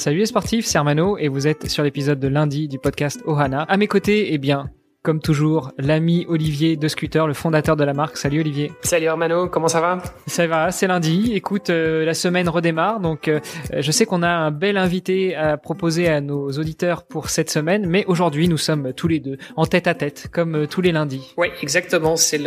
Salut 0.00 0.20
les 0.20 0.24
sportifs, 0.24 0.64
c'est 0.64 0.78
Armano 0.78 1.18
et 1.18 1.28
vous 1.28 1.46
êtes 1.46 1.68
sur 1.68 1.82
l'épisode 1.82 2.18
de 2.18 2.26
lundi 2.26 2.68
du 2.68 2.78
podcast 2.78 3.20
Ohana. 3.26 3.64
À 3.64 3.76
mes 3.76 3.86
côtés, 3.86 4.32
eh 4.32 4.38
bien, 4.38 4.70
comme 5.02 5.20
toujours, 5.20 5.72
l'ami 5.78 6.26
Olivier 6.28 6.76
de 6.76 6.86
Scooter, 6.86 7.26
le 7.26 7.32
fondateur 7.32 7.74
de 7.74 7.84
la 7.84 7.94
marque. 7.94 8.18
Salut 8.18 8.40
Olivier. 8.40 8.70
Salut 8.82 9.06
Hermano, 9.06 9.48
comment 9.48 9.68
ça 9.68 9.80
va? 9.80 10.02
Ça 10.26 10.46
va, 10.46 10.70
c'est 10.72 10.86
lundi. 10.86 11.32
Écoute, 11.34 11.70
euh, 11.70 12.04
la 12.04 12.12
semaine 12.12 12.50
redémarre, 12.50 13.00
donc 13.00 13.26
euh, 13.26 13.40
je 13.74 13.90
sais 13.92 14.04
qu'on 14.04 14.22
a 14.22 14.28
un 14.28 14.50
bel 14.50 14.76
invité 14.76 15.34
à 15.34 15.56
proposer 15.56 16.08
à 16.08 16.20
nos 16.20 16.50
auditeurs 16.50 17.04
pour 17.04 17.30
cette 17.30 17.48
semaine, 17.50 17.86
mais 17.86 18.04
aujourd'hui 18.08 18.46
nous 18.46 18.58
sommes 18.58 18.92
tous 18.92 19.08
les 19.08 19.20
deux 19.20 19.38
en 19.56 19.64
tête 19.64 19.86
à 19.86 19.94
tête, 19.94 20.28
comme 20.30 20.54
euh, 20.54 20.66
tous 20.66 20.82
les 20.82 20.92
lundis. 20.92 21.32
Oui, 21.38 21.48
exactement. 21.62 22.16
C'est 22.16 22.40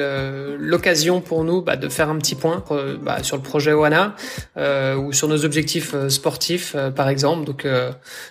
l'occasion 0.60 1.22
pour 1.22 1.44
nous 1.44 1.64
bah, 1.64 1.76
de 1.76 1.90
faire 1.90 2.10
un 2.10 2.18
petit 2.20 2.36
point 2.36 2.64
bah, 3.02 3.24
sur 3.24 3.36
le 3.36 3.42
projet 3.42 3.74
Oana 3.74 4.16
ou 4.56 5.12
sur 5.12 5.28
nos 5.28 5.44
objectifs 5.44 5.96
sportifs, 6.08 6.76
par 6.96 7.10
exemple. 7.10 7.46
Donc, 7.46 7.66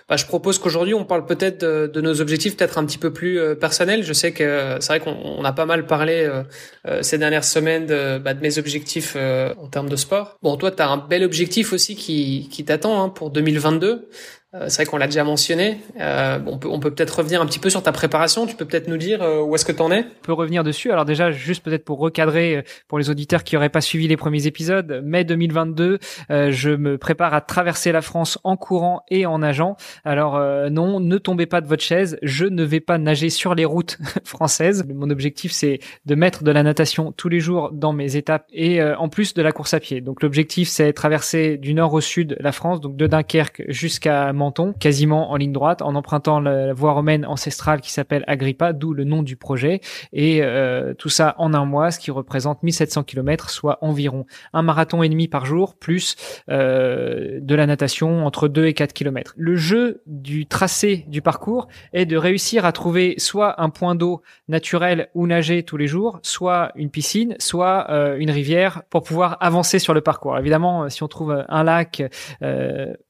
bah, 0.09 0.17
je 0.17 0.27
propose 0.27 0.59
qu'aujourd'hui 0.59 0.95
on 0.95 1.05
parle 1.05 1.27
peut-être 1.27 1.61
de, 1.61 1.91
de, 1.93 2.01
nos 2.01 2.21
objectifs, 2.21 2.57
peut-être 2.57 2.79
un 2.79 2.85
petit 2.85 2.99
peu 2.99 3.13
plus 3.13 3.41
personnels 3.57 4.05
je 4.12 4.12
sais 4.13 4.33
que 4.33 4.79
c'est 4.81 4.99
vrai 4.99 5.01
qu'on 5.01 5.45
a 5.45 5.53
pas 5.53 5.67
mal 5.67 5.87
parlé 5.87 6.25
euh, 6.25 6.43
euh, 6.87 7.03
ces 7.03 7.19
dernières 7.19 7.45
semaines 7.45 7.87
de, 7.87 8.19
bah, 8.19 8.35
mes 8.35 8.59
objectifs 8.59 9.15
euh, 9.17 9.55
en 9.59 9.69
termes 9.69 9.89
de 9.89 9.97
sport. 9.97 10.39
Bon, 10.43 10.57
toi, 10.57 10.71
tu 10.71 10.83
as 10.83 10.89
un 10.89 10.97
bel 10.97 11.25
objectif 11.25 11.73
aussi 11.73 11.97
qui, 11.97 12.49
qui 12.51 12.65
t'attend 12.65 13.03
hein, 13.03 13.09
pour 13.09 13.31
2022. 13.31 14.09
Euh, 14.55 14.67
c'est 14.69 14.83
vrai 14.83 14.91
qu'on 14.91 14.99
l'a 14.99 15.07
déjà 15.07 15.25
mentionné. 15.25 15.79
Euh, 15.99 16.39
on 16.47 16.59
peut, 16.59 16.69
on 16.69 16.79
peut 16.79 16.91
peut-être 16.91 17.19
revenir 17.19 17.41
un 17.41 17.47
petit 17.47 17.59
peu 17.59 17.71
sur 17.71 17.83
ta 17.83 17.91
préparation. 17.91 18.47
Tu 18.47 18.55
peux 18.55 18.67
peut-être 18.67 18.87
nous 18.87 18.99
dire 18.99 19.23
euh, 19.23 19.41
où 19.41 19.55
est-ce 19.55 19.65
que 19.65 19.73
tu 19.73 19.81
en 19.81 19.91
es? 19.91 20.01
On 20.01 20.25
peut 20.25 20.33
revenir 20.35 20.63
dessus. 20.63 20.93
Alors 20.93 21.07
déjà, 21.07 21.31
juste 21.31 21.65
peut-être 21.65 21.87
pour 21.87 21.99
recadrer 21.99 22.57
euh, 22.57 22.63
pour 22.87 22.99
les 22.99 23.09
auditeurs 23.09 23.45
qui 23.45 23.55
n'auraient 23.55 23.71
pas 23.71 23.81
suivi 23.81 24.09
les 24.09 24.19
premiers 24.19 24.47
épisodes, 24.47 25.01
mai 25.05 25.25
2022, 25.25 25.99
je 26.29 26.71
me 26.71 26.99
prépare 26.99 27.33
à 27.35 27.41
traverser 27.41 27.93
la 27.93 28.03
France 28.03 28.39
en 28.45 28.57
courant 28.57 29.03
et 29.09 29.25
en 29.27 29.39
nageant. 29.39 29.77
Alors 30.05 30.39
non, 30.71 31.01
ne 31.01 31.19
tombez 31.19 31.47
pas 31.47 31.61
de 31.61 31.67
votre 31.67 31.83
chaise. 31.83 32.19
Je 32.23 32.45
ne 32.45 32.63
vais 32.63 32.81
pas 32.81 32.99
nager 32.99 33.31
sur 33.31 33.55
les 33.55 33.65
routes 33.65 33.99
françaises. 34.25 34.85
Mon 34.93 35.11
objectif, 35.11 35.53
c'est 35.53 35.79
de 36.07 36.15
mettre 36.15 36.45
de 36.45 36.51
la 36.51 36.63
natation 36.63 37.13
tous 37.13 37.29
les 37.29 37.41
jours 37.41 37.71
dans 37.73 37.93
mes 37.93 38.17
étapes 38.17 38.47
et 38.53 38.83
en 38.83 39.09
plus 39.09 39.35
de 39.35 39.43
la 39.43 39.53
course 39.53 39.75
à 39.75 39.81
pied. 39.81 40.01
Donc 40.01 40.23
l'objectif, 40.23 40.69
c'est 40.69 40.93
traverser 40.93 41.57
du 41.57 41.75
nord 41.75 41.95
au 41.95 42.01
sud 42.01 42.37
la 42.41 42.53
France, 42.53 42.81
donc 42.81 42.97
de 42.97 43.07
Dunkerque 43.07 43.63
jusqu'à 43.69 44.33
Quasiment 44.81 45.31
en 45.31 45.37
ligne 45.37 45.53
droite, 45.53 45.83
en 45.83 45.95
empruntant 45.95 46.41
la 46.41 46.73
voie 46.73 46.93
romaine 46.93 47.25
ancestrale 47.25 47.81
qui 47.81 47.93
s'appelle 47.93 48.25
Agrippa, 48.27 48.73
d'où 48.73 48.93
le 48.93 49.05
nom 49.05 49.23
du 49.23 49.37
projet. 49.37 49.81
Et 50.13 50.43
euh, 50.43 50.95
tout 50.95 51.09
ça 51.09 51.35
en 51.39 51.55
un 51.55 51.65
mois, 51.65 51.91
ce 51.91 51.99
qui 51.99 52.11
représente 52.11 52.63
1700 52.63 53.05
km, 53.05 53.51
soit 53.51 53.79
environ 53.83 54.27
un 54.53 54.63
marathon 54.63 55.03
et 55.03 55.09
demi 55.09 55.29
par 55.29 55.47
jour, 55.47 55.77
plus 55.77 56.17
euh, 56.49 57.39
de 57.41 57.55
la 57.55 57.67
natation 57.67 58.27
entre 58.27 58.49
2 58.49 58.67
et 58.67 58.75
4 58.75 58.93
km. 58.93 59.35
Le 59.37 59.55
jeu 59.55 60.03
du 60.07 60.47
tracé 60.47 61.05
du 61.09 61.23
parcours 61.23 61.69
est 61.93 62.07
de 62.07 62.17
réussir 62.17 62.65
à 62.65 62.73
trouver 62.73 63.15
soit 63.19 63.61
un 63.63 63.71
point 63.71 63.95
d'eau 63.95 64.23
naturel 64.49 65.09
où 65.15 65.27
nager 65.27 65.63
tous 65.63 65.77
les 65.77 65.87
jours, 65.87 66.19
soit 66.23 66.73
une 66.75 66.91
piscine, 66.91 67.37
soit 67.39 67.87
euh, 67.91 68.17
une 68.19 68.31
rivière 68.31 68.83
pour 68.91 69.03
pouvoir 69.03 69.37
avancer 69.41 69.79
sur 69.79 69.95
le 69.95 70.01
parcours. 70.01 70.37
Évidemment, 70.39 70.89
si 70.89 71.03
on 71.03 71.09
trouve 71.09 71.45
un 71.49 71.65
lac, 71.65 72.03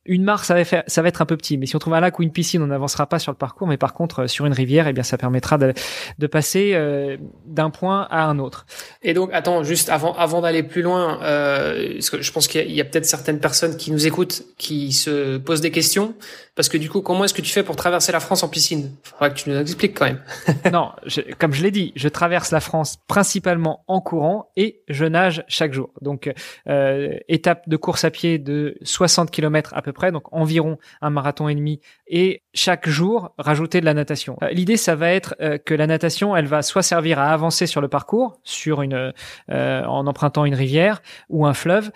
une 0.04 0.24
mare, 0.24 0.44
ça 0.44 0.54
va, 0.54 0.64
faire, 0.64 0.82
ça 0.88 1.00
va 1.00 1.08
être 1.08 1.22
un 1.22 1.26
peu 1.26 1.36
petit, 1.36 1.56
mais 1.56 1.66
si 1.66 1.76
on 1.76 1.78
trouve 1.78 1.94
un 1.94 2.00
lac 2.00 2.18
ou 2.18 2.22
une 2.22 2.32
piscine, 2.32 2.60
on 2.62 2.66
n'avancera 2.66 3.06
pas 3.06 3.20
sur 3.20 3.30
le 3.30 3.36
parcours. 3.36 3.68
Mais 3.68 3.76
par 3.76 3.94
contre, 3.94 4.22
euh, 4.22 4.26
sur 4.26 4.46
une 4.46 4.52
rivière, 4.52 4.88
eh 4.88 4.92
bien, 4.92 5.04
ça 5.04 5.16
permettra 5.16 5.58
de, 5.58 5.72
de 6.18 6.26
passer 6.26 6.72
euh, 6.74 7.16
d'un 7.46 7.70
point 7.70 8.08
à 8.10 8.24
un 8.24 8.38
autre. 8.40 8.66
Et 9.02 9.14
donc, 9.14 9.30
attends, 9.32 9.62
juste 9.62 9.90
avant, 9.90 10.14
avant 10.14 10.40
d'aller 10.40 10.64
plus 10.64 10.82
loin, 10.82 11.20
euh, 11.22 11.92
parce 11.94 12.10
que 12.10 12.20
je 12.20 12.32
pense 12.32 12.48
qu'il 12.48 12.70
y 12.72 12.80
a, 12.80 12.84
a 12.84 12.86
peut-être 12.86 13.06
certaines 13.06 13.38
personnes 13.38 13.76
qui 13.76 13.92
nous 13.92 14.06
écoutent 14.06 14.42
qui 14.58 14.92
se 14.92 15.38
posent 15.38 15.60
des 15.60 15.70
questions. 15.70 16.14
Parce 16.54 16.68
que 16.68 16.76
du 16.76 16.90
coup, 16.90 17.00
comment 17.00 17.24
est-ce 17.24 17.32
que 17.32 17.40
tu 17.40 17.50
fais 17.50 17.62
pour 17.62 17.76
traverser 17.76 18.12
la 18.12 18.20
France 18.20 18.42
en 18.42 18.48
piscine? 18.48 18.94
Faudra 19.02 19.30
que 19.30 19.36
tu 19.36 19.48
nous 19.48 19.58
expliques 19.58 19.96
quand 19.96 20.04
même. 20.04 20.20
non, 20.72 20.92
comme 21.38 21.54
je 21.54 21.62
l'ai 21.62 21.70
dit, 21.70 21.92
je 21.96 22.08
traverse 22.08 22.50
la 22.50 22.60
France 22.60 22.98
principalement 23.08 23.84
en 23.86 24.02
courant 24.02 24.50
et 24.56 24.82
je 24.88 25.06
nage 25.06 25.44
chaque 25.48 25.72
jour. 25.72 25.88
Donc, 26.02 26.30
euh, 26.68 27.16
étape 27.28 27.66
de 27.68 27.76
course 27.78 28.04
à 28.04 28.10
pied 28.10 28.38
de 28.38 28.76
60 28.82 29.30
km 29.30 29.72
à 29.74 29.80
peu 29.80 29.91
près, 29.92 30.12
donc 30.12 30.24
environ 30.32 30.78
un 31.00 31.10
marathon 31.10 31.48
et 31.48 31.54
demi, 31.54 31.80
et 32.06 32.42
chaque 32.54 32.88
jour 32.88 33.34
rajouter 33.38 33.80
de 33.80 33.84
la 33.84 33.94
natation. 33.94 34.36
Euh, 34.42 34.50
l'idée, 34.50 34.76
ça 34.76 34.94
va 34.94 35.10
être 35.10 35.34
euh, 35.40 35.58
que 35.58 35.74
la 35.74 35.86
natation, 35.86 36.36
elle 36.36 36.46
va 36.46 36.62
soit 36.62 36.82
servir 36.82 37.18
à 37.18 37.32
avancer 37.32 37.66
sur 37.66 37.80
le 37.80 37.88
parcours, 37.88 38.38
sur 38.44 38.82
une, 38.82 39.12
euh, 39.50 39.84
en 39.84 40.06
empruntant 40.06 40.44
une 40.44 40.54
rivière 40.54 41.02
ou 41.28 41.46
un 41.46 41.54
fleuve, 41.54 41.90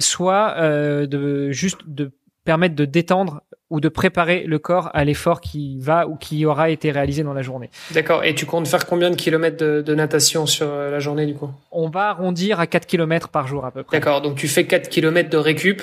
soit 0.00 0.56
de 0.58 1.50
juste 1.50 1.80
de 1.86 2.12
permettre 2.44 2.74
de 2.74 2.84
détendre 2.84 3.42
ou 3.70 3.80
de 3.80 3.88
préparer 3.88 4.44
le 4.44 4.58
corps 4.58 4.90
à 4.94 5.04
l'effort 5.04 5.40
qui 5.40 5.78
va 5.78 6.06
ou 6.06 6.16
qui 6.16 6.46
aura 6.46 6.70
été 6.70 6.90
réalisé 6.90 7.22
dans 7.22 7.34
la 7.34 7.42
journée. 7.42 7.68
D'accord. 7.92 8.24
Et 8.24 8.34
tu 8.34 8.46
comptes 8.46 8.66
faire 8.66 8.86
combien 8.86 9.10
de 9.10 9.16
kilomètres 9.16 9.62
de, 9.62 9.94
natation 9.94 10.46
sur 10.46 10.66
la 10.74 10.98
journée 10.98 11.26
du 11.26 11.34
coup? 11.34 11.50
On 11.70 11.90
va 11.90 12.08
arrondir 12.08 12.60
à 12.60 12.66
4 12.66 12.86
kilomètres 12.86 13.28
par 13.28 13.46
jour 13.46 13.66
à 13.66 13.70
peu 13.70 13.82
près. 13.82 13.98
D'accord. 13.98 14.22
Donc 14.22 14.36
tu 14.36 14.48
fais 14.48 14.64
4 14.64 14.88
kilomètres 14.88 15.30
de 15.30 15.36
récup 15.36 15.82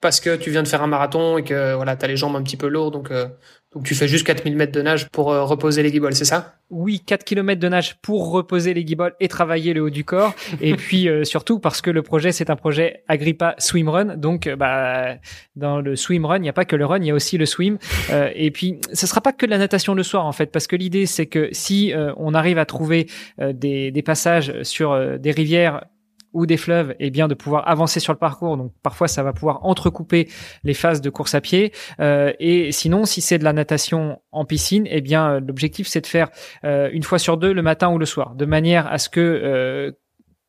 parce 0.00 0.20
que 0.20 0.36
tu 0.36 0.50
viens 0.50 0.62
de 0.62 0.68
faire 0.68 0.82
un 0.82 0.86
marathon 0.86 1.38
et 1.38 1.44
que 1.44 1.74
voilà, 1.74 1.96
tu 1.96 2.04
as 2.04 2.08
les 2.08 2.16
jambes 2.16 2.36
un 2.36 2.42
petit 2.42 2.56
peu 2.56 2.68
lourdes 2.68 2.94
donc 2.94 3.10
euh, 3.10 3.26
donc 3.72 3.84
tu 3.84 3.94
fais 3.94 4.08
juste 4.08 4.26
4000 4.26 4.56
mètres 4.56 4.72
de 4.72 4.82
nage 4.82 5.08
pour 5.10 5.30
euh, 5.30 5.44
reposer 5.44 5.84
les 5.84 5.92
guibolles, 5.92 6.16
c'est 6.16 6.24
ça? 6.24 6.56
Oui, 6.70 7.00
4 7.06 7.22
km 7.22 7.60
de 7.60 7.68
nage 7.68 8.00
pour 8.02 8.32
reposer 8.32 8.74
les 8.74 8.82
guibolles 8.82 9.14
et 9.20 9.28
travailler 9.28 9.74
le 9.74 9.82
haut 9.82 9.90
du 9.90 10.04
corps. 10.04 10.34
et 10.60 10.74
puis 10.74 11.08
euh, 11.08 11.22
surtout 11.22 11.60
parce 11.60 11.80
que 11.80 11.90
le 11.90 12.02
projet, 12.02 12.32
c'est 12.32 12.50
un 12.50 12.56
projet 12.56 13.04
Agrippa 13.06 13.54
Swimrun. 13.58 14.16
Donc 14.16 14.48
euh, 14.48 14.56
bah, 14.56 15.18
dans 15.54 15.80
le 15.80 15.94
swimrun, 15.94 16.38
il 16.38 16.42
n'y 16.42 16.48
a 16.48 16.52
pas 16.52 16.64
que 16.64 16.74
le 16.74 16.84
run, 16.84 16.98
il 16.98 17.06
y 17.06 17.10
a 17.12 17.14
aussi 17.14 17.38
le 17.38 17.46
swim. 17.46 17.78
et 18.34 18.50
puis, 18.50 18.80
ce 18.92 19.06
sera 19.06 19.20
pas 19.20 19.32
que 19.32 19.46
de 19.46 19.52
la 19.52 19.58
natation 19.58 19.94
le 19.94 20.02
soir 20.02 20.26
en 20.26 20.32
fait, 20.32 20.46
parce 20.46 20.66
que 20.66 20.74
l'idée, 20.74 21.06
c'est 21.06 21.26
que 21.26 21.48
si 21.52 21.92
on 22.16 22.34
arrive 22.34 22.58
à 22.58 22.64
trouver 22.64 23.06
des, 23.38 23.92
des 23.92 24.02
passages 24.02 24.62
sur 24.62 25.18
des 25.18 25.30
rivières 25.30 25.84
ou 26.32 26.46
des 26.46 26.56
fleuves, 26.56 26.92
et 26.92 27.06
eh 27.06 27.10
bien 27.10 27.28
de 27.28 27.34
pouvoir 27.34 27.68
avancer 27.68 28.00
sur 28.00 28.12
le 28.12 28.18
parcours. 28.18 28.56
Donc 28.56 28.72
parfois 28.82 29.08
ça 29.08 29.22
va 29.22 29.32
pouvoir 29.32 29.64
entrecouper 29.64 30.28
les 30.64 30.74
phases 30.74 31.00
de 31.00 31.10
course 31.10 31.34
à 31.34 31.40
pied. 31.40 31.72
Euh, 32.00 32.32
et 32.38 32.72
sinon, 32.72 33.04
si 33.04 33.20
c'est 33.20 33.38
de 33.38 33.44
la 33.44 33.52
natation 33.52 34.20
en 34.32 34.44
piscine, 34.44 34.86
eh 34.90 35.00
bien 35.00 35.40
l'objectif 35.40 35.86
c'est 35.88 36.00
de 36.00 36.06
faire 36.06 36.30
euh, 36.64 36.88
une 36.92 37.02
fois 37.02 37.18
sur 37.18 37.36
deux 37.36 37.52
le 37.52 37.62
matin 37.62 37.90
ou 37.90 37.98
le 37.98 38.06
soir, 38.06 38.34
de 38.34 38.44
manière 38.44 38.86
à 38.86 38.98
ce 38.98 39.08
que 39.08 39.20
euh, 39.20 39.92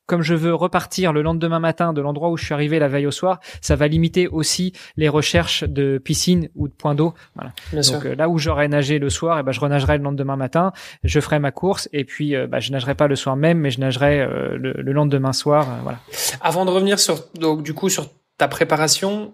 comme 0.05 0.21
je 0.21 0.35
veux 0.35 0.53
repartir 0.53 1.13
le 1.13 1.21
lendemain 1.21 1.59
matin 1.59 1.93
de 1.93 2.01
l'endroit 2.01 2.29
où 2.29 2.37
je 2.37 2.45
suis 2.45 2.53
arrivé 2.53 2.79
la 2.79 2.87
veille 2.87 3.07
au 3.07 3.11
soir, 3.11 3.39
ça 3.61 3.75
va 3.75 3.87
limiter 3.87 4.27
aussi 4.27 4.73
les 4.97 5.09
recherches 5.09 5.63
de 5.63 5.97
piscine 5.97 6.49
ou 6.55 6.67
de 6.67 6.73
points 6.73 6.95
d'eau. 6.95 7.13
Voilà. 7.35 7.53
Donc 7.73 8.05
euh, 8.05 8.15
là 8.15 8.29
où 8.29 8.37
j'aurais 8.37 8.67
nagé 8.67 8.99
le 8.99 9.09
soir, 9.09 9.37
et 9.37 9.41
eh 9.41 9.43
ben 9.43 9.51
je 9.51 9.59
renagerai 9.59 9.97
le 9.97 10.03
lendemain 10.03 10.35
matin, 10.35 10.71
je 11.03 11.19
ferai 11.19 11.39
ma 11.39 11.51
course 11.51 11.87
et 11.93 12.03
puis 12.03 12.35
euh, 12.35 12.47
bah, 12.47 12.59
je 12.59 12.71
nagerai 12.71 12.95
pas 12.95 13.07
le 13.07 13.15
soir 13.15 13.35
même, 13.35 13.59
mais 13.59 13.71
je 13.71 13.79
nagerai 13.79 14.21
euh, 14.21 14.57
le, 14.57 14.73
le, 14.73 14.91
lendemain 14.91 15.33
soir. 15.33 15.65
voilà. 15.83 15.99
Avant 16.41 16.65
de 16.65 16.71
revenir 16.71 16.99
sur 16.99 17.15
donc 17.35 17.63
du 17.63 17.73
coup 17.73 17.89
sur 17.89 18.07
ta 18.41 18.47
préparation, 18.47 19.33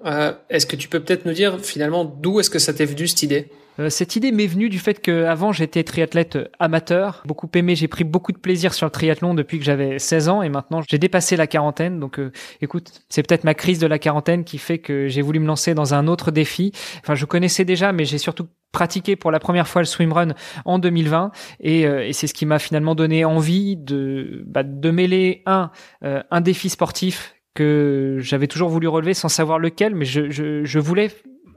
est-ce 0.50 0.66
que 0.66 0.76
tu 0.76 0.90
peux 0.90 1.00
peut-être 1.00 1.26
nous 1.26 1.32
dire 1.32 1.62
finalement 1.62 2.04
d'où 2.04 2.42
est-ce 2.42 2.50
que 2.50 2.60
ça 2.60 2.74
t'est 2.74 2.84
venu 2.84 3.08
cette 3.08 3.24
idée? 3.24 3.50
Euh, 3.80 3.90
cette 3.90 4.16
idée 4.16 4.32
m'est 4.32 4.48
venue 4.48 4.70
du 4.70 4.80
fait 4.80 5.02
que 5.02 5.26
avant 5.26 5.52
j'étais 5.52 5.84
triathlète 5.84 6.38
amateur, 6.60 7.24
beaucoup 7.26 7.50
aimé, 7.54 7.76
j'ai 7.76 7.88
pris 7.88 8.04
beaucoup 8.04 8.32
de 8.32 8.38
plaisir 8.38 8.74
sur 8.74 8.86
le 8.86 8.92
triathlon 8.92 9.34
depuis 9.34 9.60
que 9.60 9.66
j'avais 9.66 10.00
16 10.00 10.30
ans 10.30 10.42
et 10.42 10.50
maintenant 10.50 10.82
j'ai 10.88 10.98
dépassé 10.98 11.36
la 11.36 11.48
quarantaine. 11.48 12.00
Donc 12.00 12.20
euh, 12.20 12.32
écoute, 12.62 13.02
c'est 13.10 13.24
peut-être 13.24 13.44
ma 13.44 13.54
crise 13.54 13.80
de 13.80 13.88
la 13.88 14.00
quarantaine 14.00 14.44
qui 14.44 14.58
fait 14.58 14.80
que 14.80 15.08
j'ai 15.08 15.22
voulu 15.22 15.40
me 15.40 15.48
lancer 15.48 15.74
dans 15.74 15.94
un 15.94 16.08
autre 16.08 16.32
défi. 16.32 16.72
Enfin, 17.00 17.16
je 17.16 17.26
connaissais 17.26 17.66
déjà, 17.66 17.92
mais 17.92 18.06
j'ai 18.06 18.18
surtout 18.18 18.48
pratiqué 18.72 19.16
pour 19.16 19.32
la 19.32 19.40
première 19.40 19.68
fois 19.68 19.82
le 19.82 19.86
swimrun 19.86 20.34
en 20.66 20.78
2020 20.78 21.32
et, 21.62 21.88
euh, 21.88 22.06
et 22.06 22.14
c'est 22.14 22.28
ce 22.28 22.34
qui 22.34 22.46
m'a 22.46 22.60
finalement 22.60 22.96
donné 22.96 23.26
envie 23.26 23.78
de 23.78 24.44
bah, 24.46 24.64
de 24.64 24.92
mêler 24.92 25.42
un 25.46 25.72
un 26.02 26.42
défi 26.42 26.70
sportif 26.70 27.37
que 27.58 28.18
j'avais 28.20 28.48
toujours 28.48 28.70
voulu 28.70 28.88
relever 28.88 29.14
sans 29.14 29.30
savoir 29.30 29.58
lequel, 29.58 29.96
mais 29.96 30.06
je, 30.06 30.30
je, 30.30 30.64
je 30.64 30.80
voulais 30.80 31.10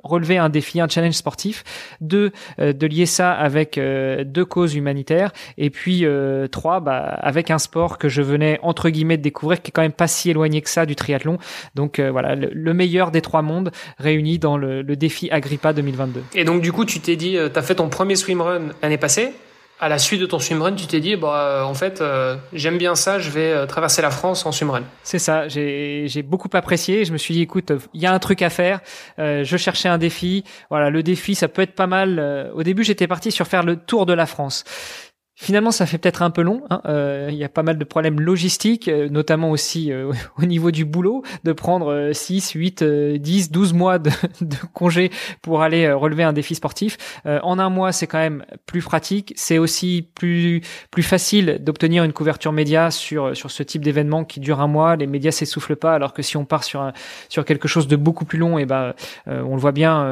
relever 0.02 0.38
un 0.38 0.48
défi, 0.48 0.80
un 0.80 0.88
challenge 0.88 1.12
sportif. 1.14 1.62
Deux, 2.00 2.32
de 2.58 2.86
lier 2.86 3.04
ça 3.04 3.32
avec 3.32 3.78
deux 3.78 4.44
causes 4.46 4.74
humanitaires. 4.74 5.30
Et 5.58 5.68
puis 5.68 6.06
trois, 6.50 6.80
bah, 6.80 7.00
avec 7.00 7.50
un 7.50 7.58
sport 7.58 7.98
que 7.98 8.08
je 8.08 8.22
venais 8.22 8.58
entre 8.62 8.88
guillemets 8.88 9.18
de 9.18 9.22
découvrir, 9.22 9.60
qui 9.60 9.68
est 9.68 9.72
quand 9.72 9.82
même 9.82 9.92
pas 9.92 10.08
si 10.08 10.30
éloigné 10.30 10.62
que 10.62 10.70
ça 10.70 10.86
du 10.86 10.96
triathlon. 10.96 11.36
Donc 11.74 12.00
voilà, 12.00 12.34
le, 12.34 12.72
meilleur 12.72 13.10
des 13.10 13.20
trois 13.20 13.42
mondes 13.42 13.72
réunis 13.98 14.38
dans 14.38 14.56
le, 14.56 14.80
le 14.80 14.96
défi 14.96 15.30
Agrippa 15.30 15.74
2022. 15.74 16.22
Et 16.34 16.44
donc 16.44 16.62
du 16.62 16.72
coup, 16.72 16.86
tu 16.86 17.00
t'es 17.00 17.16
dit, 17.16 17.36
tu 17.52 17.58
as 17.58 17.62
fait 17.62 17.74
ton 17.74 17.90
premier 17.90 18.16
swimrun 18.16 18.70
l'année 18.82 18.96
passée 18.96 19.34
à 19.80 19.88
la 19.88 19.98
suite 19.98 20.20
de 20.20 20.26
ton 20.26 20.38
swimrun, 20.38 20.74
tu 20.74 20.86
t'es 20.86 21.00
dit, 21.00 21.16
bah, 21.16 21.34
euh, 21.34 21.62
en 21.62 21.72
fait, 21.72 22.00
euh, 22.00 22.36
j'aime 22.52 22.76
bien 22.76 22.94
ça, 22.94 23.18
je 23.18 23.30
vais 23.30 23.50
euh, 23.50 23.66
traverser 23.66 24.02
la 24.02 24.10
France 24.10 24.44
en 24.44 24.52
swimrun. 24.52 24.82
C'est 25.02 25.18
ça, 25.18 25.48
j'ai 25.48 26.22
beaucoup 26.22 26.50
apprécié. 26.52 27.04
Je 27.06 27.12
me 27.12 27.18
suis 27.18 27.32
dit, 27.32 27.42
écoute, 27.42 27.72
il 27.94 28.00
y 28.00 28.06
a 28.06 28.12
un 28.12 28.18
truc 28.18 28.42
à 28.42 28.50
faire. 28.50 28.80
je 29.18 29.56
cherchais 29.56 29.88
un 29.88 29.98
défi. 29.98 30.44
Voilà, 30.68 30.90
le 30.90 31.02
défi, 31.02 31.34
ça 31.34 31.48
peut 31.48 31.62
être 31.62 31.74
pas 31.74 31.86
mal. 31.86 32.50
Au 32.54 32.62
début, 32.62 32.84
j'étais 32.84 33.06
parti 33.06 33.32
sur 33.32 33.46
faire 33.46 33.62
le 33.62 33.76
tour 33.76 34.04
de 34.06 34.12
la 34.12 34.26
France. 34.26 34.64
Finalement, 35.42 35.70
ça 35.70 35.86
fait 35.86 35.96
peut-être 35.96 36.20
un 36.20 36.28
peu 36.28 36.42
long. 36.42 36.64
Hein. 36.68 36.82
Euh, 36.84 37.28
il 37.30 37.38
y 37.38 37.44
a 37.44 37.48
pas 37.48 37.62
mal 37.62 37.78
de 37.78 37.84
problèmes 37.84 38.20
logistiques, 38.20 38.88
euh, 38.88 39.08
notamment 39.08 39.50
aussi 39.50 39.90
euh, 39.90 40.12
au 40.36 40.44
niveau 40.44 40.70
du 40.70 40.84
boulot, 40.84 41.22
de 41.44 41.52
prendre 41.52 42.10
6, 42.12 42.50
8, 42.50 42.84
10, 42.84 43.50
12 43.50 43.72
mois 43.72 43.98
de, 43.98 44.10
de 44.42 44.56
congé 44.74 45.10
pour 45.40 45.62
aller 45.62 45.90
relever 45.90 46.24
un 46.24 46.34
défi 46.34 46.54
sportif. 46.54 46.98
en 47.24 47.58
un 47.58 47.70
mois, 47.70 47.90
c'est 47.92 48.06
quand 48.06 48.18
même 48.18 48.44
plus 48.66 48.82
pratique. 48.82 49.32
C'est 49.34 49.56
aussi 49.56 50.06
plus 50.14 50.60
plus 50.90 51.02
facile 51.02 51.56
d'obtenir 51.60 52.04
une 52.04 52.12
couverture 52.12 52.52
média 52.52 52.90
sur 52.90 53.34
sur 53.34 53.50
ce 53.50 53.62
type 53.62 53.82
d'événement 53.82 54.24
qui 54.24 54.40
dure 54.40 54.60
un 54.60 54.66
mois. 54.66 54.96
Les 54.96 55.06
médias 55.06 55.30
s'essoufflent 55.30 55.76
pas, 55.76 55.94
alors 55.94 56.12
que 56.12 56.20
si 56.20 56.36
on 56.36 56.44
part 56.44 56.64
sur 56.64 56.82
un, 56.82 56.92
sur 57.30 57.46
quelque 57.46 57.66
chose 57.66 57.88
de 57.88 57.96
beaucoup 57.96 58.26
plus 58.26 58.38
long, 58.38 58.58
et 58.58 58.62
eh 58.62 58.66
ben 58.66 58.92
on 59.26 59.54
le 59.54 59.60
voit 59.60 59.72
bien. 59.72 60.06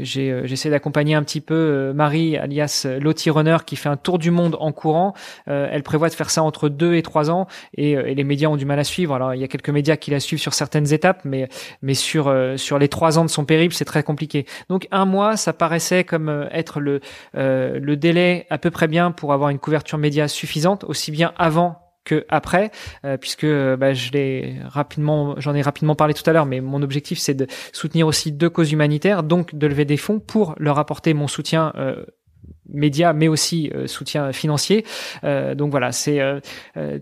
j'essaie 0.00 0.70
d'accompagner 0.70 1.14
un 1.14 1.22
petit 1.22 1.42
peu 1.42 1.92
Marie, 1.94 2.38
alias 2.38 2.86
Lottie 2.98 3.28
Runner, 3.28 3.58
qui 3.66 3.76
fait 3.76 3.90
un 3.90 3.98
tour 3.98 4.18
du 4.18 4.30
monde 4.30 4.45
en 4.54 4.72
courant. 4.72 5.14
Euh, 5.48 5.68
elle 5.70 5.82
prévoit 5.82 6.08
de 6.08 6.14
faire 6.14 6.30
ça 6.30 6.42
entre 6.42 6.68
deux 6.68 6.94
et 6.94 7.02
trois 7.02 7.30
ans 7.30 7.46
et, 7.76 7.96
euh, 7.96 8.06
et, 8.06 8.14
les 8.14 8.24
médias 8.24 8.48
ont 8.48 8.56
du 8.56 8.64
mal 8.64 8.78
à 8.78 8.84
suivre. 8.84 9.14
Alors 9.14 9.34
il 9.34 9.40
y 9.40 9.44
a 9.44 9.48
quelques 9.48 9.70
médias 9.70 9.96
qui 9.96 10.10
la 10.10 10.20
suivent 10.20 10.40
sur 10.40 10.54
certaines 10.54 10.92
étapes, 10.92 11.22
mais 11.24 11.48
euh, 11.84 12.56
sur 12.56 12.78
les 12.78 12.88
trois 12.88 13.18
ans 13.18 13.24
de 13.24 13.30
son 13.30 13.44
périple, 13.44 13.74
c'est 13.74 13.84
très 13.84 14.02
compliqué. 14.02 14.46
Donc 14.68 14.86
un 14.90 15.04
mois, 15.04 15.36
ça 15.36 15.52
paraissait 15.52 16.04
comme 16.04 16.48
être 16.50 16.80
le 16.80 17.96
délai 17.96 18.46
à 18.50 18.58
peu 18.58 18.70
près 18.70 18.88
bien 18.88 19.10
pour 19.10 19.32
avoir 19.32 19.50
une 19.50 19.58
couverture 19.58 19.98
média 19.98 20.28
suffisante, 20.28 20.84
aussi 20.84 21.10
bien 21.10 21.32
avant 21.36 21.82
que 22.04 22.24
après, 22.28 22.70
puisque 23.20 23.46
bah, 23.46 23.92
j'en 23.92 24.14
ai 24.14 25.62
rapidement 25.62 25.94
parlé 25.96 26.14
tout 26.14 26.28
à 26.28 26.32
l'heure, 26.32 26.46
mais 26.46 26.60
mon 26.60 26.82
objectif 26.82 27.18
c'est 27.18 27.34
de 27.34 27.46
soutenir 27.72 28.06
aussi 28.06 28.32
deux 28.32 28.50
causes 28.50 28.72
humanitaires, 28.72 29.22
donc 29.22 29.54
de 29.54 29.66
lever 29.66 29.84
des 29.84 29.96
fonds 29.96 30.20
pour 30.20 30.54
leur 30.58 30.78
apporter 30.78 31.14
mon 31.14 31.28
soutien 31.28 31.72
médias, 32.72 33.12
mais 33.12 33.28
aussi 33.28 33.70
euh, 33.74 33.86
soutien 33.86 34.32
financier. 34.32 34.84
Euh, 35.24 35.54
donc 35.54 35.70
voilà, 35.70 35.92
c'est 35.92 36.20
euh, 36.20 36.40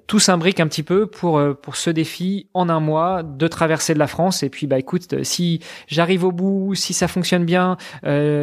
tout 0.06 0.18
s'imbrique 0.18 0.60
un 0.60 0.66
petit 0.66 0.82
peu 0.82 1.06
pour 1.06 1.40
pour 1.62 1.76
ce 1.76 1.90
défi 1.90 2.46
en 2.54 2.68
un 2.68 2.80
mois 2.80 3.22
de 3.22 3.48
traverser 3.48 3.94
de 3.94 3.98
la 3.98 4.06
France. 4.06 4.42
Et 4.42 4.48
puis 4.48 4.66
bah 4.66 4.78
écoute, 4.78 5.22
si 5.22 5.60
j'arrive 5.86 6.24
au 6.24 6.32
bout, 6.32 6.74
si 6.74 6.92
ça 6.92 7.08
fonctionne 7.08 7.44
bien, 7.44 7.76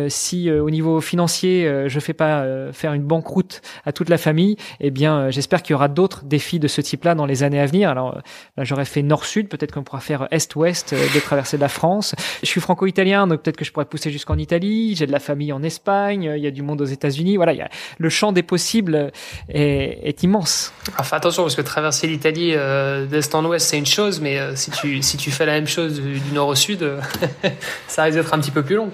si 0.07 0.51
au 0.51 0.69
niveau 0.69 1.01
financier 1.01 1.87
je 1.87 1.99
fais 1.99 2.13
pas 2.13 2.45
faire 2.71 2.93
une 2.93 3.03
banqueroute 3.03 3.61
à 3.85 3.91
toute 3.91 4.09
la 4.09 4.17
famille, 4.17 4.57
eh 4.79 4.91
bien 4.91 5.29
j'espère 5.29 5.63
qu'il 5.63 5.73
y 5.73 5.75
aura 5.75 5.87
d'autres 5.87 6.23
défis 6.25 6.59
de 6.59 6.67
ce 6.67 6.81
type-là 6.81 7.15
dans 7.15 7.25
les 7.25 7.43
années 7.43 7.59
à 7.59 7.65
venir. 7.65 7.89
Alors 7.89 8.19
j'aurais 8.57 8.85
fait 8.85 9.01
nord-sud, 9.01 9.47
peut-être 9.49 9.73
qu'on 9.73 9.83
pourra 9.83 10.01
faire 10.01 10.27
est-ouest 10.31 10.93
de 10.93 11.19
traverser 11.19 11.57
de 11.57 11.61
la 11.61 11.69
France. 11.69 12.15
Je 12.41 12.47
suis 12.47 12.61
franco-italien, 12.61 13.27
donc 13.27 13.41
peut-être 13.41 13.57
que 13.57 13.65
je 13.65 13.71
pourrais 13.71 13.85
pousser 13.85 14.11
jusqu'en 14.11 14.37
Italie. 14.37 14.95
J'ai 14.95 15.07
de 15.07 15.11
la 15.11 15.19
famille 15.19 15.53
en 15.53 15.63
Espagne, 15.63 16.31
il 16.35 16.43
y 16.43 16.47
a 16.47 16.51
du 16.51 16.61
monde 16.61 16.81
aux 16.81 16.85
États 16.85 17.10
unis 17.19 17.37
Voilà, 17.37 17.53
y 17.53 17.61
a, 17.61 17.69
le 17.97 18.09
champ 18.09 18.31
des 18.31 18.43
possibles 18.43 19.11
est, 19.49 19.99
est 20.03 20.23
immense. 20.23 20.73
Enfin, 20.97 21.17
attention, 21.17 21.43
parce 21.43 21.55
que 21.55 21.61
traverser 21.61 22.07
l'Italie 22.07 22.53
euh, 22.55 23.05
d'est 23.05 23.33
en 23.35 23.45
ouest, 23.45 23.67
c'est 23.67 23.77
une 23.77 23.85
chose, 23.85 24.19
mais 24.21 24.39
euh, 24.39 24.55
si, 24.55 24.71
tu, 24.71 25.01
si 25.01 25.17
tu 25.17 25.31
fais 25.31 25.45
la 25.45 25.53
même 25.53 25.67
chose 25.67 25.99
du, 25.99 26.33
nord 26.33 26.49
au 26.49 26.55
sud, 26.55 26.83
euh, 26.83 26.99
ça 27.87 28.03
risque 28.03 28.17
d'être 28.17 28.33
un 28.33 28.39
petit 28.39 28.51
peu 28.51 28.63
plus 28.63 28.75
long. 28.75 28.91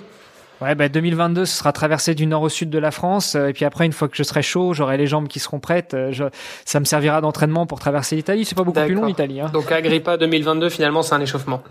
Ouais, 0.59 0.73
bah 0.73 0.89
2022, 0.89 1.45
ce 1.45 1.55
sera 1.55 1.71
traversé 1.71 2.15
du 2.15 2.25
nord 2.25 2.41
au 2.41 2.49
sud 2.49 2.71
de 2.71 2.79
la 2.79 2.89
France. 2.89 3.35
Et 3.35 3.53
puis 3.53 3.63
après, 3.63 3.85
une 3.85 3.93
fois 3.93 4.07
que 4.07 4.17
je 4.17 4.23
serai 4.23 4.41
chaud, 4.41 4.73
j'aurai 4.73 4.97
les 4.97 5.05
jambes 5.05 5.27
qui 5.27 5.39
seront 5.39 5.59
prêtes. 5.59 5.95
Je, 6.09 6.23
ça 6.65 6.79
me 6.79 6.85
servira 6.85 7.21
d'entraînement 7.21 7.67
pour 7.67 7.79
traverser 7.79 8.15
l'Italie. 8.15 8.43
C'est 8.43 8.55
pas 8.55 8.63
beaucoup 8.63 8.81
plus 8.81 8.95
long, 8.95 9.05
l'Italie. 9.05 9.39
Hein. 9.39 9.51
Donc 9.53 9.71
Agrippa 9.71 10.17
2022, 10.17 10.69
finalement, 10.69 11.03
c'est 11.03 11.13
un 11.13 11.21
échauffement. 11.21 11.61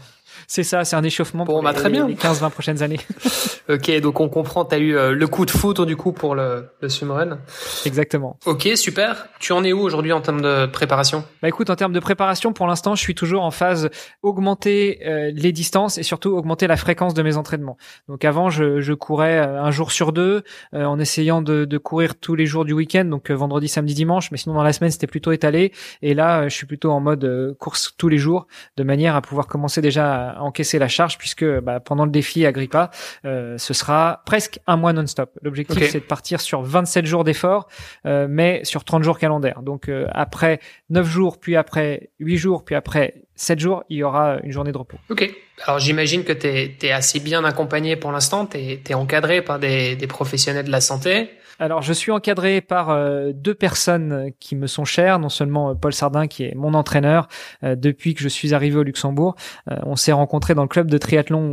C'est 0.47 0.63
ça, 0.63 0.85
c'est 0.85 0.97
un 0.97 1.03
échauffement 1.03 1.45
pour 1.45 1.63
bah, 1.63 1.73
très 1.73 1.91
bien. 1.91 2.07
les 2.07 2.15
15-20 2.15 2.51
prochaines 2.51 2.83
années. 2.83 3.01
ok, 3.69 4.01
donc 4.01 4.21
on 4.21 4.29
comprend, 4.29 4.65
tu 4.65 4.75
as 4.75 4.79
eu 4.79 4.97
euh, 4.97 5.13
le 5.13 5.27
coup 5.27 5.45
de 5.45 5.51
foudre 5.51 5.87
du 5.87 5.97
coup 5.97 6.13
pour 6.13 6.35
le, 6.35 6.69
le 6.81 6.89
swimrun. 6.89 7.39
Exactement. 7.85 8.39
Ok, 8.47 8.69
super. 8.75 9.29
Tu 9.41 9.53
en 9.53 9.65
es 9.65 9.73
où 9.73 9.81
aujourd'hui 9.81 10.13
en 10.13 10.21
termes 10.21 10.43
de 10.43 10.67
préparation? 10.67 11.25
Bah 11.43 11.49
écoute, 11.49 11.71
en 11.71 11.77
termes 11.77 11.93
de 11.93 12.01
préparation, 12.01 12.53
pour 12.53 12.67
l'instant, 12.67 12.95
je 12.95 13.01
suis 13.01 13.15
toujours 13.15 13.43
en 13.43 13.51
phase 13.51 13.91
augmenter 14.23 15.01
euh, 15.07 15.31
les 15.35 15.53
distances 15.53 15.99
et 15.99 16.03
surtout 16.03 16.37
augmenter 16.37 16.67
la 16.67 16.77
fréquence 16.77 17.15
de 17.15 17.23
mes 17.23 17.37
entraînements. 17.37 17.77
Donc 18.09 18.25
avant, 18.25 18.51
je, 18.51 18.81
je 18.81 18.93
courais 18.93 19.39
euh, 19.39 19.63
un 19.63 19.71
jour 19.71 19.93
sur 19.93 20.13
deux 20.13 20.43
en 20.73 20.99
essayant 20.99 21.43
de, 21.43 21.65
de, 21.65 21.79
courir 21.79 22.19
tous 22.19 22.35
les 22.35 22.47
jours 22.47 22.65
du 22.65 22.73
week-end, 22.73 23.05
donc 23.05 23.31
vendredi, 23.31 23.69
samedi, 23.69 23.95
dimanche. 23.95 24.31
Mais 24.31 24.39
sinon, 24.39 24.55
dans 24.55 24.63
la 24.63 24.73
semaine, 24.73 24.91
c'était 24.91 25.07
plutôt 25.07 25.33
étalé. 25.33 25.73
Et 26.03 26.15
là, 26.15 26.49
je 26.49 26.55
suis 26.55 26.67
plutôt 26.67 26.91
en 26.91 27.01
mode 27.01 27.57
course 27.59 27.95
tous 27.97 28.09
les 28.09 28.19
jours, 28.19 28.47
de 28.77 28.85
manière 28.85 29.17
à 29.17 29.23
pouvoir 29.23 29.47
commencer 29.47 29.81
déjà 29.81 30.26
à 30.26 30.26
encaisser 30.39 30.79
la 30.79 30.89
charge 30.89 31.19
puisque 31.19 31.45
bah, 31.45 31.81
pendant 31.81 32.05
le 32.05 32.11
défi 32.11 32.47
Agrippa, 32.47 32.91
euh, 33.25 33.59
ce 33.59 33.75
sera 33.75 34.23
presque 34.27 34.61
un 34.67 34.77
mois 34.77 34.93
non-stop. 34.93 35.31
L'objectif 35.43 35.91
c'est 35.91 36.01
de 36.01 36.05
partir 36.05 36.41
sur 36.41 36.63
27 36.63 37.07
jours 37.07 37.25
d'effort, 37.25 37.69
euh, 38.07 38.27
mais 38.29 38.61
sur 38.65 38.85
30 38.85 39.03
jours 39.03 39.19
calendaires. 39.19 39.63
Donc 39.63 39.89
euh, 39.89 40.07
après 40.13 40.61
9 40.91 41.07
jours, 41.07 41.39
puis 41.39 41.57
après 41.57 42.11
8 42.21 42.37
jours, 42.37 42.65
puis 42.65 42.75
après 42.75 43.15
7 43.35 43.59
jours, 43.59 43.85
il 43.89 43.99
y 43.99 44.03
aura 44.03 44.39
une 44.43 44.53
journée 44.53 44.73
de 44.73 44.79
repos. 44.79 44.99
Ok. 45.11 45.31
Alors 45.65 45.79
j'imagine 45.79 46.25
que 46.25 46.33
tu 46.33 46.47
es, 46.47 46.93
assez 46.93 47.21
bien 47.21 47.45
accompagné 47.45 47.97
pour 47.97 48.13
l'instant, 48.13 48.47
tu 48.47 48.59
es, 48.59 48.95
encadré 48.95 49.43
par 49.43 49.59
des, 49.59 49.97
des 49.97 50.07
professionnels 50.07 50.67
de 50.67 50.71
la 50.71 50.81
santé. 50.81 51.31
Alors, 51.59 51.81
je 51.81 51.93
suis 51.95 52.13
encadré 52.13 52.61
par 52.61 52.91
euh, 52.91 53.33
deux 53.35 53.55
personnes 53.55 54.31
qui 54.41 54.57
me 54.57 54.67
sont 54.67 54.85
chères, 54.85 55.19
non 55.19 55.31
seulement 55.31 55.71
euh, 55.71 55.75
Paul 55.75 55.95
Sardin, 55.95 56.27
qui 56.27 56.45
est 56.45 56.55
mon 56.55 56.75
entraîneur 56.75 57.29
euh, 57.65 57.77
depuis 57.77 58.15
que 58.15 58.23
je 58.23 58.29
suis 58.29 58.53
arrivé 58.53 58.77
au 58.77 58.83
Luxembourg. 58.83 59.37
on 59.67 59.97
s'est 59.97 60.13
rencontré 60.13 60.55
dans 60.55 60.63
le 60.63 60.69
club 60.69 60.91
de 60.91 60.99
triathlon 60.99 61.51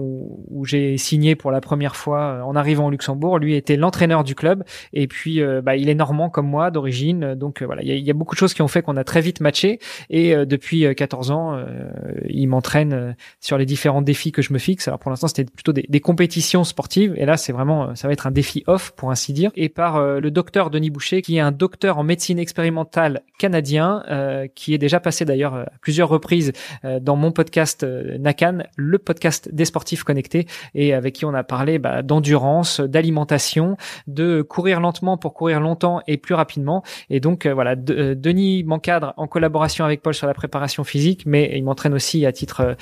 où, 0.50 0.66
j'ai 0.66 0.98
signé 0.98 1.36
pour 1.36 1.52
la 1.52 1.62
première 1.62 1.96
fois 1.96 2.42
en 2.46 2.56
arrivant 2.56 2.88
au 2.88 2.90
Luxembourg. 2.90 3.38
Lui 3.40 3.56
était 3.56 3.76
l'entraîneur 3.76 4.24
du 4.24 4.36
club, 4.36 4.64
et 4.94 5.08
puis 5.08 5.42
bah, 5.62 5.76
il 5.76 5.90
est 5.90 5.96
normand 5.96 6.30
comme 6.30 6.48
moi 6.48 6.72
d'origine, 6.72 7.36
donc 7.36 7.62
voilà, 7.62 7.82
il 7.84 7.98
y 7.98 8.10
a, 8.10 8.14
beaucoup 8.14 8.36
de 8.36 8.40
choses 8.40 8.54
qui 8.54 8.62
ont 8.62 8.68
fait 8.68 8.82
qu'on 8.82 8.96
a 8.96 9.04
très 9.04 9.20
vite 9.20 9.42
matché. 9.42 9.80
Et 10.10 10.34
depuis 10.46 10.86
14 10.96 11.32
ans, 11.32 11.58
il 12.30 12.48
m'entraîne 12.48 13.16
sur 13.42 13.58
les 13.58 13.66
différents 13.66 14.02
défis 14.02 14.32
que 14.32 14.42
je 14.42 14.54
me 14.54 14.60
fixe. 14.60 14.88
Alors 14.88 15.00
pour 15.00 15.10
l'instant, 15.12 15.28
c'était 15.28 15.46
plutôt 15.46 15.74
des, 15.74 15.86
des 15.90 16.00
compétitions 16.00 16.64
sportives, 16.64 17.14
et 17.18 17.26
là, 17.26 17.36
c'est 17.36 17.52
vraiment, 17.52 17.96
ça 17.96 18.08
va 18.08 18.14
être 18.14 18.28
un 18.28 18.32
défi 18.32 18.64
off 18.68 18.92
pour 18.92 19.12
ainsi 19.12 19.34
dire. 19.34 19.52
Et 19.56 19.70
par 19.70 19.93
euh, 19.98 20.20
le 20.20 20.32
docteur 20.32 20.70
Denis 20.70 20.90
Boucher, 20.90 21.22
qui 21.22 21.38
est 21.38 21.40
un 21.40 21.52
docteur 21.52 21.98
en 21.98 22.04
médecine 22.04 22.40
expérimentale 22.40 23.22
canadien, 23.38 24.04
euh, 24.10 24.48
qui 24.54 24.74
est 24.74 24.78
déjà 24.78 25.00
passé 25.00 25.26
d'ailleurs 25.26 25.56
à 25.56 25.66
plusieurs 25.82 26.10
reprises 26.10 26.54
euh, 26.86 27.00
dans 27.00 27.16
mon 27.16 27.32
podcast 27.32 27.86
Nakan, 27.86 28.60
le 28.76 28.98
podcast 29.00 29.54
des 29.54 29.66
sportifs 29.66 30.04
connectés, 30.04 30.48
et 30.76 30.94
avec 30.94 31.16
qui 31.16 31.26
on 31.26 31.34
a 31.34 31.44
parlé 31.44 31.80
bah, 31.80 32.02
d'endurance, 32.02 32.80
d'alimentation, 32.80 33.78
de 34.08 34.42
courir 34.42 34.80
lentement 34.80 35.18
pour 35.18 35.34
courir 35.34 35.60
longtemps 35.60 36.02
et 36.08 36.18
plus 36.18 36.36
rapidement. 36.36 36.84
Et 37.10 37.20
donc 37.20 37.48
voilà, 37.48 37.76
Denis 37.76 38.64
m'encadre 38.64 39.14
en 39.18 39.28
collaboration 39.28 39.86
avec 39.86 40.02
Paul 40.02 40.14
sur 40.14 40.28
la 40.28 40.34
préparation 40.34 40.84
physique, 40.84 41.24
mais 41.26 41.52
il 41.56 41.64
m'entraîne 41.64 41.94
aussi 41.94 42.26
à 42.26 42.32
titre 42.32 42.76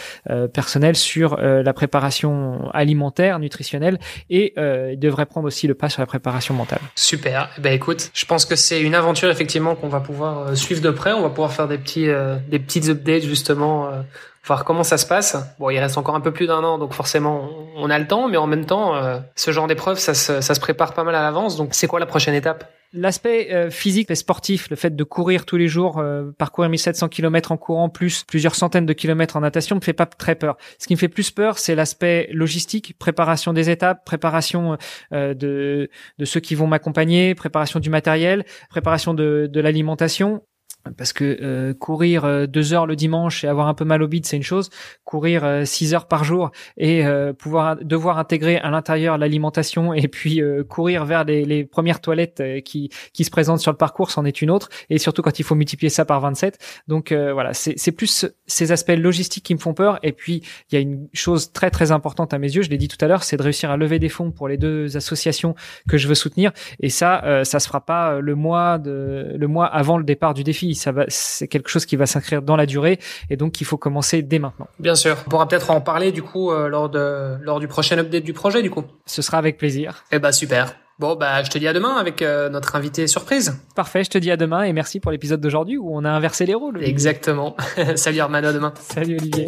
personnel 0.53 0.95
sur 0.95 1.38
la 1.38 1.74
préparation 1.74 2.69
alimentaire, 2.71 3.39
nutritionnelle, 3.39 4.00
et 4.29 4.53
il 4.57 5.00
devrait 5.00 5.25
prendre 5.25 5.47
aussi 5.47 5.67
le 5.67 5.75
pas 5.75 5.89
sur 5.89 6.01
la 6.01 6.05
préparation 6.05 6.53
mentale. 6.53 6.79
Super. 7.01 7.50
Eh 7.58 7.62
ben 7.62 7.74
écoute, 7.74 8.12
je 8.13 8.25
pense 8.25 8.46
que 8.46 8.55
c'est 8.55 8.79
une 8.79 8.93
aventure 8.93 9.31
effectivement 9.31 9.74
qu'on 9.74 9.88
va 9.88 10.01
pouvoir 10.01 10.50
euh, 10.50 10.55
suivre 10.55 10.81
de 10.81 10.91
près. 10.91 11.13
On 11.13 11.24
va 11.24 11.29
pouvoir 11.29 11.51
faire 11.51 11.67
des 11.67 11.79
petits 11.79 12.08
euh, 12.08 12.36
des 12.48 12.60
petites 12.60 12.89
updates 12.89 13.24
justement, 13.24 13.88
euh, 13.88 14.01
voir 14.46 14.65
comment 14.65 14.84
ça 14.84 15.00
se 15.00 15.08
passe. 15.08 15.36
Bon, 15.58 15.72
il 15.72 15.79
reste 15.79 15.98
encore 15.98 16.13
un 16.13 16.22
peu 16.22 16.31
plus 16.31 16.46
d'un 16.46 16.63
an, 16.63 16.77
donc 16.77 16.93
forcément 16.93 17.50
on 17.75 17.89
a 17.89 17.98
le 17.98 18.05
temps, 18.05 18.27
mais 18.27 18.38
en 18.38 18.46
même 18.46 18.67
temps, 18.67 18.93
ce 19.36 19.50
genre 19.50 19.65
d'épreuve, 19.65 19.98
ça 19.98 20.13
se, 20.13 20.41
ça 20.41 20.53
se 20.53 20.60
prépare 20.60 20.93
pas 20.93 21.03
mal 21.03 21.15
à 21.15 21.24
l'avance. 21.24 21.55
Donc 21.55 21.70
c'est 21.72 21.88
quoi 21.88 22.00
la 22.00 22.05
prochaine 22.05 22.36
étape? 22.36 22.72
L'aspect 22.93 23.53
euh, 23.53 23.69
physique 23.69 24.12
et 24.12 24.15
sportif, 24.15 24.69
le 24.69 24.75
fait 24.75 24.93
de 24.93 25.03
courir 25.05 25.45
tous 25.45 25.55
les 25.55 25.69
jours, 25.69 26.00
euh, 26.00 26.31
parcourir 26.38 26.69
1700 26.69 27.07
km 27.07 27.53
en 27.53 27.57
courant, 27.57 27.88
plus 27.88 28.24
plusieurs 28.25 28.53
centaines 28.53 28.86
de 28.86 28.91
kilomètres 28.91 29.38
en 29.38 29.39
natation, 29.39 29.77
me 29.77 29.81
fait 29.81 29.93
pas 29.93 30.05
très 30.05 30.36
peur. 30.36 30.57
Ce 30.77 30.88
qui 30.88 30.93
me 30.93 31.00
fait 31.00 31.07
plus 31.07 31.31
peur, 31.31 31.57
c'est 31.57 31.74
l'aspect 31.74 32.27
logistique, 32.33 32.98
préparation 33.00 33.53
des 33.53 33.69
étapes, 33.69 34.03
préparation 34.03 34.77
euh, 35.13 35.33
de, 35.33 35.89
ceux 36.21 36.41
qui 36.41 36.53
vont 36.53 36.67
m'accompagner, 36.67 37.33
préparation 37.33 37.79
du 37.79 37.89
matériel, 37.89 38.43
préparation 38.69 39.13
de 39.13 39.60
l'alimentation 39.62 40.41
parce 40.97 41.13
que 41.13 41.38
euh, 41.41 41.73
courir 41.73 42.25
euh, 42.25 42.47
deux 42.47 42.73
heures 42.73 42.85
le 42.85 42.95
dimanche 42.95 43.43
et 43.43 43.47
avoir 43.47 43.67
un 43.67 43.73
peu 43.73 43.85
mal 43.85 44.01
au 44.01 44.07
bide 44.07 44.25
c'est 44.25 44.38
une 44.38 44.43
chose. 44.43 44.69
Courir 45.03 45.43
euh, 45.43 45.65
six 45.65 45.93
heures 45.93 46.07
par 46.07 46.23
jour 46.23 46.51
et 46.77 47.03
pouvoir 47.38 47.77
devoir 47.77 48.17
intégrer 48.17 48.57
à 48.57 48.69
l'intérieur 48.69 49.17
l'alimentation 49.17 49.93
et 49.93 50.07
puis 50.07 50.41
courir 50.69 51.05
vers 51.05 51.23
les, 51.23 51.45
les 51.45 51.63
premières 51.63 52.01
toilettes 52.01 52.43
qui 52.63 52.89
qui 53.13 53.23
se 53.23 53.29
présentent 53.29 53.59
sur 53.59 53.71
le 53.71 53.77
parcours 53.77 54.11
c'en 54.11 54.25
est 54.25 54.41
une 54.41 54.50
autre. 54.50 54.69
Et 54.89 54.97
surtout 54.97 55.21
quand 55.21 55.39
il 55.39 55.43
faut 55.43 55.55
multiplier 55.55 55.89
ça 55.89 56.05
par 56.05 56.19
27 56.21 56.83
donc 56.88 57.11
voilà 57.11 57.53
c'est 57.53 57.73
c'est 57.77 57.91
plus 57.91 58.25
ces 58.47 58.71
aspects 58.71 58.91
logistiques 58.95 59.45
qui 59.45 59.53
me 59.53 59.59
font 59.59 59.73
peur. 59.73 60.00
Et 60.03 60.11
puis 60.11 60.43
il 60.71 60.75
y 60.75 60.77
a 60.77 60.81
une 60.81 61.07
chose 61.13 61.51
très 61.51 61.69
très 61.71 61.91
importante 61.91 62.33
à 62.33 62.39
mes 62.39 62.51
yeux. 62.51 62.61
Je 62.61 62.69
l'ai 62.69 62.77
dit 62.77 62.88
tout 62.88 63.03
à 63.03 63.07
l'heure 63.07 63.23
c'est 63.23 63.38
de 63.38 63.43
réussir 63.43 63.71
à 63.71 63.77
lever 63.77 64.00
des 64.00 64.09
fonds 64.09 64.31
pour 64.31 64.47
les 64.47 64.57
deux 64.57 64.97
associations 64.97 65.55
que 65.89 65.97
je 65.97 66.07
veux 66.07 66.15
soutenir. 66.15 66.51
Et 66.79 66.89
ça 66.89 67.43
ça 67.43 67.59
se 67.59 67.67
fera 67.67 67.85
pas 67.85 68.19
le 68.19 68.35
mois 68.35 68.77
de 68.77 69.33
le 69.35 69.47
mois 69.47 69.65
avant 69.65 69.97
le 69.97 70.03
départ 70.03 70.33
du 70.33 70.43
défi 70.43 70.70
ça 70.75 70.91
va, 70.91 71.05
c'est 71.07 71.47
quelque 71.47 71.69
chose 71.69 71.85
qui 71.85 71.95
va 71.95 72.05
s'inscrire 72.05 72.41
dans 72.41 72.55
la 72.55 72.65
durée 72.65 72.99
et 73.29 73.37
donc 73.37 73.61
il 73.61 73.65
faut 73.65 73.77
commencer 73.77 74.21
dès 74.21 74.39
maintenant. 74.39 74.67
Bien 74.79 74.95
sûr. 74.95 75.17
On 75.25 75.29
pourra 75.29 75.47
peut-être 75.47 75.71
en 75.71 75.81
parler 75.81 76.11
du 76.11 76.23
coup 76.23 76.51
euh, 76.51 76.67
lors 76.67 76.89
de 76.89 77.37
lors 77.41 77.59
du 77.59 77.67
prochain 77.67 77.97
update 77.97 78.23
du 78.23 78.33
projet 78.33 78.61
du 78.61 78.69
coup. 78.69 78.83
Ce 79.05 79.21
sera 79.21 79.37
avec 79.37 79.57
plaisir. 79.57 80.03
Eh 80.11 80.19
bah 80.19 80.31
super. 80.31 80.75
Bon 80.99 81.15
bah 81.15 81.43
je 81.43 81.49
te 81.49 81.57
dis 81.57 81.67
à 81.67 81.73
demain 81.73 81.95
avec 81.95 82.21
euh, 82.21 82.49
notre 82.49 82.75
invité 82.75 83.07
surprise. 83.07 83.59
Parfait, 83.75 84.03
je 84.03 84.09
te 84.09 84.17
dis 84.17 84.31
à 84.31 84.37
demain 84.37 84.63
et 84.63 84.73
merci 84.73 84.99
pour 84.99 85.11
l'épisode 85.11 85.41
d'aujourd'hui 85.41 85.77
où 85.77 85.95
on 85.95 86.05
a 86.05 86.09
inversé 86.09 86.45
les 86.45 86.53
rôles. 86.53 86.83
Exactement. 86.83 87.55
Salut 87.95 88.19
Armano, 88.19 88.49
à 88.49 88.53
demain. 88.53 88.73
Salut 88.79 89.17
Olivier. 89.17 89.47